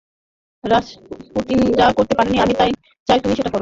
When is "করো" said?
3.49-3.59